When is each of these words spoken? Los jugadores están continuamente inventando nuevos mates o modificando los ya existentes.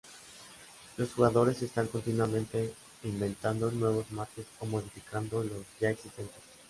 Los 0.97 1.13
jugadores 1.13 1.61
están 1.61 1.85
continuamente 1.85 2.73
inventando 3.03 3.69
nuevos 3.69 4.11
mates 4.11 4.47
o 4.59 4.65
modificando 4.65 5.43
los 5.43 5.63
ya 5.79 5.91
existentes. 5.91 6.41